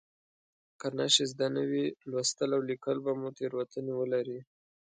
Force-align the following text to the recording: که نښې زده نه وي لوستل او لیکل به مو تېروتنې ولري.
که 0.79 0.87
نښې 0.97 1.25
زده 1.31 1.47
نه 1.55 1.63
وي 1.69 1.85
لوستل 2.11 2.49
او 2.55 2.61
لیکل 2.69 2.97
به 3.05 3.11
مو 3.19 3.29
تېروتنې 3.37 3.93
ولري. 3.95 4.39